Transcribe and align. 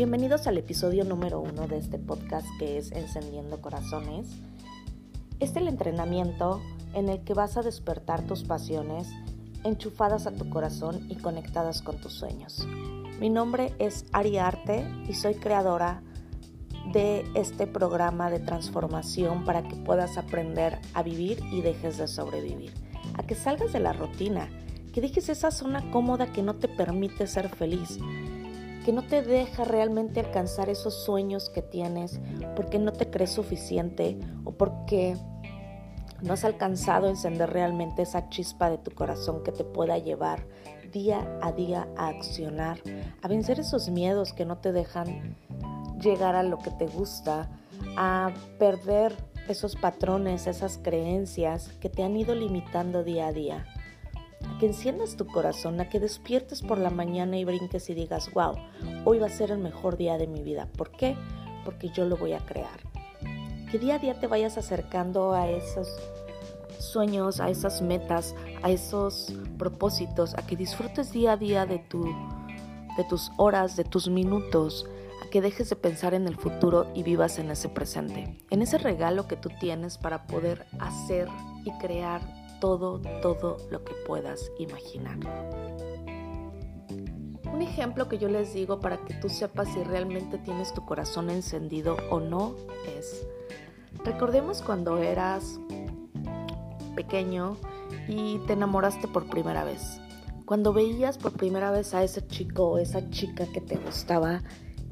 Bienvenidos 0.00 0.46
al 0.46 0.56
episodio 0.56 1.04
número 1.04 1.40
uno 1.40 1.68
de 1.68 1.76
este 1.76 1.98
podcast 1.98 2.46
que 2.58 2.78
es 2.78 2.90
Encendiendo 2.90 3.60
Corazones. 3.60 4.28
Este 5.40 5.44
es 5.44 5.56
el 5.56 5.68
entrenamiento 5.68 6.62
en 6.94 7.10
el 7.10 7.22
que 7.22 7.34
vas 7.34 7.58
a 7.58 7.62
despertar 7.62 8.22
tus 8.22 8.42
pasiones 8.44 9.08
enchufadas 9.62 10.26
a 10.26 10.32
tu 10.32 10.48
corazón 10.48 11.04
y 11.10 11.16
conectadas 11.16 11.82
con 11.82 11.98
tus 11.98 12.14
sueños. 12.14 12.66
Mi 13.20 13.28
nombre 13.28 13.74
es 13.78 14.06
Ari 14.12 14.38
Arte 14.38 14.86
y 15.06 15.12
soy 15.12 15.34
creadora 15.34 16.02
de 16.94 17.26
este 17.34 17.66
programa 17.66 18.30
de 18.30 18.40
transformación 18.40 19.44
para 19.44 19.68
que 19.68 19.76
puedas 19.76 20.16
aprender 20.16 20.78
a 20.94 21.02
vivir 21.02 21.40
y 21.52 21.60
dejes 21.60 21.98
de 21.98 22.08
sobrevivir. 22.08 22.72
A 23.18 23.22
que 23.22 23.34
salgas 23.34 23.74
de 23.74 23.80
la 23.80 23.92
rutina, 23.92 24.48
que 24.94 25.02
dejes 25.02 25.28
esa 25.28 25.50
zona 25.50 25.90
cómoda 25.90 26.32
que 26.32 26.42
no 26.42 26.56
te 26.56 26.68
permite 26.68 27.26
ser 27.26 27.50
feliz, 27.50 27.98
que 28.84 28.92
no 28.92 29.02
te 29.02 29.22
deja 29.22 29.64
realmente 29.64 30.20
alcanzar 30.20 30.68
esos 30.68 31.04
sueños 31.04 31.50
que 31.50 31.62
tienes 31.62 32.20
porque 32.56 32.78
no 32.78 32.92
te 32.92 33.10
crees 33.10 33.30
suficiente 33.30 34.18
o 34.44 34.52
porque 34.52 35.16
no 36.22 36.34
has 36.34 36.44
alcanzado 36.44 37.06
a 37.06 37.10
encender 37.10 37.50
realmente 37.50 38.02
esa 38.02 38.28
chispa 38.28 38.70
de 38.70 38.78
tu 38.78 38.90
corazón 38.90 39.42
que 39.42 39.52
te 39.52 39.64
pueda 39.64 39.98
llevar 39.98 40.46
día 40.92 41.38
a 41.40 41.52
día 41.52 41.88
a 41.96 42.08
accionar, 42.08 42.80
a 43.22 43.28
vencer 43.28 43.60
esos 43.60 43.88
miedos 43.88 44.32
que 44.32 44.44
no 44.44 44.58
te 44.58 44.72
dejan 44.72 45.36
llegar 46.00 46.34
a 46.34 46.42
lo 46.42 46.58
que 46.58 46.70
te 46.70 46.86
gusta, 46.86 47.48
a 47.96 48.32
perder 48.58 49.14
esos 49.48 49.76
patrones, 49.76 50.46
esas 50.46 50.78
creencias 50.78 51.68
que 51.80 51.88
te 51.88 52.02
han 52.02 52.16
ido 52.16 52.34
limitando 52.34 53.04
día 53.04 53.28
a 53.28 53.32
día. 53.32 53.66
A 54.48 54.58
que 54.58 54.66
enciendas 54.66 55.16
tu 55.16 55.26
corazón, 55.26 55.80
a 55.80 55.88
que 55.88 56.00
despiertes 56.00 56.62
por 56.62 56.78
la 56.78 56.90
mañana 56.90 57.38
y 57.38 57.44
brinques 57.44 57.90
y 57.90 57.94
digas, 57.94 58.32
wow, 58.32 58.54
hoy 59.04 59.18
va 59.18 59.26
a 59.26 59.30
ser 59.30 59.50
el 59.50 59.58
mejor 59.58 59.96
día 59.96 60.18
de 60.18 60.26
mi 60.26 60.42
vida. 60.42 60.68
¿Por 60.76 60.90
qué? 60.90 61.16
Porque 61.64 61.90
yo 61.90 62.04
lo 62.04 62.16
voy 62.16 62.32
a 62.32 62.40
crear. 62.40 62.80
Que 63.70 63.78
día 63.78 63.96
a 63.96 63.98
día 63.98 64.18
te 64.18 64.26
vayas 64.26 64.58
acercando 64.58 65.32
a 65.32 65.48
esos 65.48 65.88
sueños, 66.78 67.40
a 67.40 67.50
esas 67.50 67.82
metas, 67.82 68.34
a 68.62 68.70
esos 68.70 69.32
propósitos, 69.58 70.34
a 70.34 70.46
que 70.46 70.56
disfrutes 70.56 71.12
día 71.12 71.32
a 71.32 71.36
día 71.36 71.66
de, 71.66 71.78
tu, 71.78 72.04
de 72.04 73.04
tus 73.08 73.30
horas, 73.36 73.76
de 73.76 73.84
tus 73.84 74.08
minutos, 74.08 74.86
que 75.30 75.40
dejes 75.40 75.70
de 75.70 75.76
pensar 75.76 76.14
en 76.14 76.26
el 76.26 76.36
futuro 76.36 76.90
y 76.94 77.02
vivas 77.02 77.38
en 77.38 77.50
ese 77.50 77.68
presente, 77.68 78.36
en 78.50 78.62
ese 78.62 78.78
regalo 78.78 79.28
que 79.28 79.36
tú 79.36 79.48
tienes 79.60 79.96
para 79.96 80.26
poder 80.26 80.66
hacer 80.78 81.28
y 81.64 81.70
crear 81.78 82.20
todo, 82.60 83.00
todo 83.22 83.56
lo 83.70 83.84
que 83.84 83.94
puedas 84.06 84.50
imaginar. 84.58 85.18
Un 87.52 87.62
ejemplo 87.62 88.08
que 88.08 88.18
yo 88.18 88.28
les 88.28 88.54
digo 88.54 88.80
para 88.80 88.98
que 89.04 89.14
tú 89.14 89.28
sepas 89.28 89.68
si 89.68 89.82
realmente 89.82 90.38
tienes 90.38 90.72
tu 90.72 90.84
corazón 90.84 91.30
encendido 91.30 91.96
o 92.10 92.20
no 92.20 92.54
es, 92.96 93.26
recordemos 94.04 94.62
cuando 94.62 94.98
eras 94.98 95.58
pequeño 96.94 97.56
y 98.08 98.38
te 98.46 98.52
enamoraste 98.52 99.08
por 99.08 99.28
primera 99.28 99.64
vez. 99.64 100.00
Cuando 100.44 100.72
veías 100.72 101.18
por 101.18 101.32
primera 101.32 101.70
vez 101.70 101.94
a 101.94 102.02
ese 102.02 102.26
chico 102.26 102.70
o 102.70 102.78
esa 102.78 103.10
chica 103.10 103.46
que 103.46 103.60
te 103.60 103.76
gustaba 103.76 104.42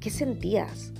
¿qué 0.00 0.10
sentías? 0.10 0.92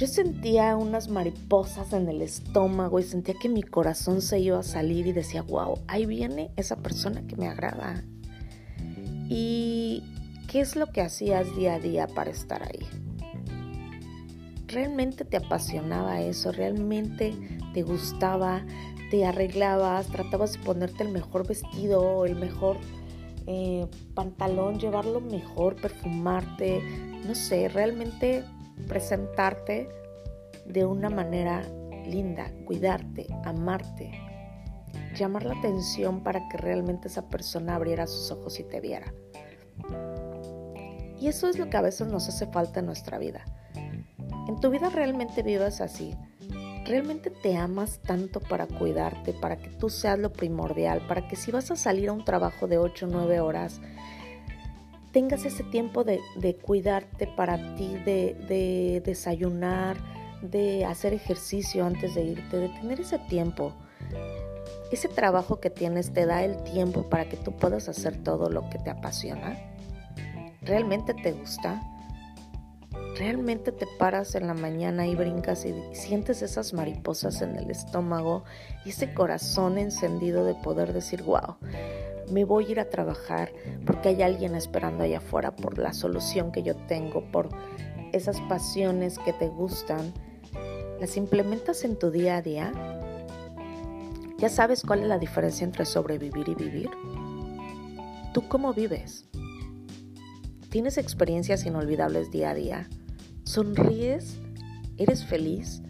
Yo 0.00 0.06
sentía 0.06 0.76
unas 0.76 1.08
mariposas 1.10 1.92
en 1.92 2.08
el 2.08 2.22
estómago 2.22 3.00
y 3.00 3.02
sentía 3.02 3.34
que 3.38 3.50
mi 3.50 3.62
corazón 3.62 4.22
se 4.22 4.38
iba 4.38 4.58
a 4.58 4.62
salir 4.62 5.06
y 5.06 5.12
decía, 5.12 5.42
wow, 5.42 5.78
ahí 5.88 6.06
viene 6.06 6.50
esa 6.56 6.76
persona 6.76 7.20
que 7.26 7.36
me 7.36 7.48
agrada. 7.48 8.02
¿Y 9.28 10.02
qué 10.48 10.60
es 10.60 10.74
lo 10.74 10.86
que 10.86 11.02
hacías 11.02 11.54
día 11.54 11.74
a 11.74 11.78
día 11.78 12.06
para 12.06 12.30
estar 12.30 12.62
ahí? 12.62 12.86
¿Realmente 14.68 15.26
te 15.26 15.36
apasionaba 15.36 16.22
eso? 16.22 16.50
¿Realmente 16.50 17.34
te 17.74 17.82
gustaba? 17.82 18.64
¿Te 19.10 19.26
arreglabas? 19.26 20.06
¿Tratabas 20.06 20.54
de 20.54 20.60
ponerte 20.60 21.02
el 21.02 21.10
mejor 21.10 21.46
vestido, 21.46 22.24
el 22.24 22.36
mejor 22.36 22.78
eh, 23.46 23.86
pantalón, 24.14 24.78
llevarlo 24.78 25.20
mejor, 25.20 25.76
perfumarte, 25.76 26.82
no 27.26 27.34
sé, 27.34 27.68
realmente 27.68 28.44
presentarte 28.80 29.88
de 30.66 30.84
una 30.84 31.10
manera 31.10 31.62
linda, 32.06 32.50
cuidarte, 32.64 33.26
amarte, 33.44 34.10
llamar 35.16 35.44
la 35.44 35.54
atención 35.54 36.22
para 36.22 36.48
que 36.48 36.56
realmente 36.56 37.08
esa 37.08 37.28
persona 37.28 37.74
abriera 37.74 38.06
sus 38.06 38.30
ojos 38.30 38.58
y 38.60 38.64
te 38.64 38.80
viera. 38.80 39.12
Y 41.20 41.28
eso 41.28 41.48
es 41.48 41.58
lo 41.58 41.68
que 41.68 41.76
a 41.76 41.82
veces 41.82 42.08
nos 42.08 42.28
hace 42.28 42.46
falta 42.46 42.80
en 42.80 42.86
nuestra 42.86 43.18
vida. 43.18 43.44
En 44.48 44.58
tu 44.60 44.70
vida 44.70 44.88
realmente 44.88 45.42
vivas 45.42 45.80
así. 45.80 46.16
Realmente 46.86 47.30
te 47.30 47.56
amas 47.56 48.00
tanto 48.00 48.40
para 48.40 48.66
cuidarte, 48.66 49.32
para 49.34 49.56
que 49.56 49.68
tú 49.68 49.90
seas 49.90 50.18
lo 50.18 50.32
primordial, 50.32 51.06
para 51.06 51.28
que 51.28 51.36
si 51.36 51.52
vas 51.52 51.70
a 51.70 51.76
salir 51.76 52.08
a 52.08 52.12
un 52.12 52.24
trabajo 52.24 52.66
de 52.66 52.78
8 52.78 53.06
o 53.06 53.08
9 53.10 53.40
horas, 53.40 53.80
tengas 55.12 55.44
ese 55.44 55.64
tiempo 55.64 56.04
de, 56.04 56.20
cuidarte 56.62 57.26
para 57.26 57.56
ti, 57.76 57.96
de, 58.04 59.02
desayunar, 59.04 59.96
de 60.42 60.84
hacer 60.84 61.12
ejercicio 61.12 61.84
antes 61.84 62.14
de 62.14 62.22
irte, 62.22 62.56
de 62.56 62.68
tener 62.68 63.00
ese 63.00 63.18
tiempo. 63.18 63.72
Ese 64.92 65.08
trabajo 65.08 65.60
que 65.60 65.70
tienes 65.70 66.12
te 66.12 66.26
da 66.26 66.44
el 66.44 66.62
tiempo 66.64 67.08
para 67.08 67.28
que 67.28 67.36
tú 67.36 67.52
puedas 67.52 67.88
hacer 67.88 68.16
todo 68.22 68.50
lo 68.50 68.68
que 68.70 68.78
te 68.78 68.90
apasiona. 68.90 69.56
¿Realmente 70.62 71.14
te 71.14 71.32
gusta? 71.32 71.80
¿Realmente 73.16 73.70
te 73.72 73.86
paras 73.98 74.34
en 74.34 74.46
la 74.46 74.54
mañana 74.54 75.06
y 75.06 75.14
brincas 75.14 75.64
y 75.64 75.74
sientes 75.92 76.42
esas 76.42 76.72
mariposas 76.72 77.42
en 77.42 77.56
el 77.56 77.70
estómago 77.70 78.44
y 78.84 78.90
ese 78.90 79.12
corazón 79.12 79.78
encendido 79.78 80.44
de 80.44 80.54
poder 80.54 80.92
decir, 80.92 81.22
wow, 81.22 81.56
me 82.30 82.44
voy 82.44 82.66
a 82.66 82.70
ir 82.70 82.80
a 82.80 82.90
trabajar 82.90 83.52
porque 83.84 84.10
hay 84.10 84.22
alguien 84.22 84.54
esperando 84.54 85.04
allá 85.04 85.18
afuera 85.18 85.54
por 85.54 85.78
la 85.78 85.92
solución 85.92 86.52
que 86.52 86.62
yo 86.62 86.76
tengo, 86.76 87.24
por 87.30 87.48
esas 88.12 88.40
pasiones 88.42 89.18
que 89.18 89.32
te 89.32 89.48
gustan, 89.48 90.12
las 91.00 91.16
implementas 91.16 91.84
en 91.84 91.98
tu 91.98 92.10
día 92.10 92.36
a 92.36 92.42
día. 92.42 92.72
¿Ya 94.38 94.48
sabes 94.48 94.82
cuál 94.82 95.00
es 95.00 95.08
la 95.08 95.18
diferencia 95.18 95.64
entre 95.64 95.84
sobrevivir 95.84 96.48
y 96.48 96.54
vivir? 96.54 96.90
¿Tú 98.32 98.48
cómo 98.48 98.72
vives? 98.72 99.26
¿Tienes 100.70 100.98
experiencias 100.98 101.66
inolvidables 101.66 102.30
día 102.30 102.50
a 102.50 102.54
día? 102.54 102.88
¿Sonríes? 103.44 104.38
¿Eres 104.96 105.24
feliz? 105.24 105.82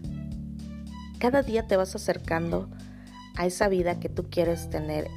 Cada 1.19 1.43
día 1.43 1.67
te 1.67 1.77
vas 1.77 1.95
acercando 1.95 2.71
a 3.37 3.47
esa 3.47 3.69
vida 3.69 4.01
que 4.01 4.09
tú 4.09 4.31
quieres 4.31 4.71
tener 4.71 5.09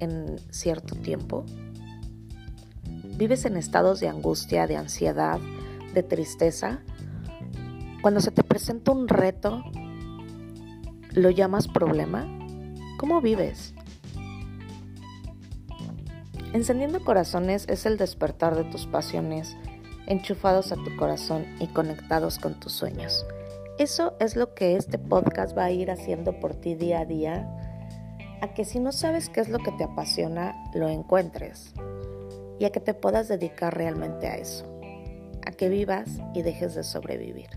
en 0.00 0.36
cierto 0.50 0.94
tiempo? 0.96 1.44
¿Vives 3.16 3.44
en 3.44 3.56
estados 3.56 4.00
de 4.00 4.08
angustia, 4.08 4.66
de 4.66 4.76
ansiedad, 4.76 5.40
de 5.94 6.02
tristeza? 6.02 6.80
Cuando 8.02 8.20
se 8.20 8.30
te 8.30 8.44
presenta 8.44 8.92
un 8.92 9.08
reto, 9.08 9.64
¿lo 11.12 11.30
llamas 11.30 11.66
problema? 11.66 12.26
¿Cómo 12.98 13.20
vives? 13.20 13.74
Encendiendo 16.52 17.04
corazones 17.04 17.66
es 17.68 17.86
el 17.86 17.98
despertar 17.98 18.56
de 18.56 18.64
tus 18.64 18.86
pasiones, 18.86 19.56
enchufados 20.06 20.72
a 20.72 20.76
tu 20.76 20.96
corazón 20.96 21.44
y 21.60 21.66
conectados 21.66 22.38
con 22.38 22.58
tus 22.58 22.72
sueños. 22.72 23.26
Eso 23.78 24.16
es 24.18 24.34
lo 24.34 24.54
que 24.54 24.76
este 24.76 24.98
podcast 24.98 25.56
va 25.56 25.64
a 25.64 25.70
ir 25.70 25.90
haciendo 25.90 26.40
por 26.40 26.54
ti 26.54 26.74
día 26.74 27.00
a 27.00 27.04
día 27.04 27.48
a 28.40 28.54
que 28.54 28.64
si 28.64 28.80
no 28.80 28.92
sabes 28.92 29.28
qué 29.28 29.40
es 29.40 29.48
lo 29.48 29.58
que 29.58 29.72
te 29.72 29.84
apasiona, 29.84 30.54
lo 30.74 30.88
encuentres 30.88 31.74
y 32.58 32.64
a 32.64 32.70
que 32.70 32.80
te 32.80 32.94
puedas 32.94 33.28
dedicar 33.28 33.76
realmente 33.76 34.28
a 34.28 34.36
eso, 34.36 34.64
a 35.46 35.50
que 35.52 35.68
vivas 35.68 36.08
y 36.34 36.42
dejes 36.42 36.74
de 36.74 36.84
sobrevivir. 36.84 37.48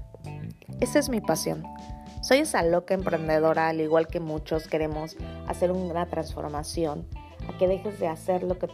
Esa 0.80 1.00
es 1.00 1.10
mi 1.10 1.22
pasión. 1.22 1.64
Soy 2.22 2.40
esa 2.40 2.64
loca 2.64 2.94
emprendedora, 2.94 3.70
al 3.70 3.82
igual 3.82 4.08
que 4.08 4.20
muchos 4.20 4.68
queremos 4.68 5.16
hacer 5.48 5.72
una 5.72 6.06
transformación, 6.08 7.08
a 7.48 7.58
que 7.58 7.68
dejes 7.68 8.00
de 8.00 8.08
hacer 8.08 8.44
lo 8.44 8.58
que 8.58 8.68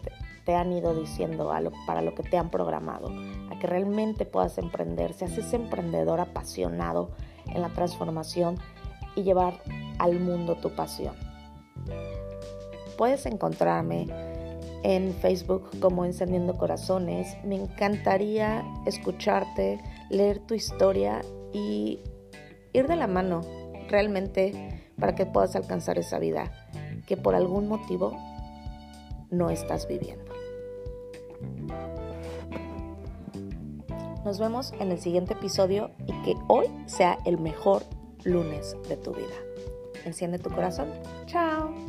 te, 0.45 0.55
han 0.55 0.71
ido 0.71 0.93
diciendo 0.97 1.51
para 1.85 2.01
lo 2.01 2.15
que 2.15 2.23
te 2.23 2.37
han 2.37 2.49
programado, 2.49 3.09
a 3.51 3.59
que 3.59 3.67
realmente 3.67 4.25
puedas 4.25 4.57
emprender, 4.57 5.13
seas 5.13 5.37
ese 5.37 5.57
emprendedor 5.57 6.21
apasionado 6.21 7.11
en 7.47 7.61
la 7.61 7.69
transformación 7.69 8.57
y 9.15 9.23
llevar 9.23 9.61
al 9.99 10.19
mundo 10.19 10.55
tu 10.55 10.73
pasión. 10.73 11.26
Puedes 12.97 13.25
encontrarme 13.25 14.07
en 14.83 15.13
Facebook 15.13 15.69
como 15.79 16.05
Encendiendo 16.05 16.57
Corazones. 16.57 17.37
Me 17.43 17.55
encantaría 17.55 18.63
escucharte, 18.85 19.79
leer 20.09 20.39
tu 20.39 20.53
historia 20.53 21.21
y 21.53 21.99
ir 22.73 22.87
de 22.87 22.95
la 22.95 23.07
mano 23.07 23.41
realmente 23.89 24.81
para 24.99 25.15
que 25.15 25.25
puedas 25.25 25.55
alcanzar 25.55 25.97
esa 25.97 26.19
vida 26.19 26.51
que 27.05 27.17
por 27.17 27.35
algún 27.35 27.67
motivo 27.67 28.17
no 29.29 29.49
estás 29.49 29.87
viviendo. 29.87 30.31
Nos 34.25 34.39
vemos 34.39 34.73
en 34.79 34.91
el 34.91 34.99
siguiente 34.99 35.33
episodio 35.33 35.91
y 36.05 36.11
que 36.23 36.35
hoy 36.49 36.67
sea 36.85 37.17
el 37.25 37.37
mejor 37.37 37.83
lunes 38.25 38.75
de 38.89 38.97
tu 38.97 39.13
vida. 39.13 39.35
Enciende 40.03 40.37
tu 40.37 40.49
corazón. 40.49 40.89
Chao. 41.25 41.86